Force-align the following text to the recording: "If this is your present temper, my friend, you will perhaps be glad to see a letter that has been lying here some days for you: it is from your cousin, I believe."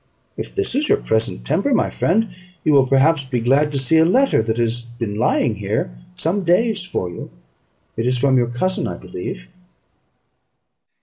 "If 0.35 0.55
this 0.55 0.73
is 0.73 0.89
your 0.89 0.97
present 0.97 1.45
temper, 1.45 1.75
my 1.75 1.91
friend, 1.91 2.29
you 2.63 2.73
will 2.73 2.87
perhaps 2.87 3.23
be 3.23 3.39
glad 3.39 3.71
to 3.71 3.77
see 3.77 3.97
a 3.99 4.03
letter 4.03 4.41
that 4.41 4.57
has 4.57 4.81
been 4.81 5.13
lying 5.19 5.57
here 5.57 5.95
some 6.15 6.43
days 6.43 6.83
for 6.83 7.07
you: 7.07 7.29
it 7.95 8.07
is 8.07 8.17
from 8.17 8.35
your 8.35 8.47
cousin, 8.49 8.87
I 8.87 8.97
believe." 8.97 9.47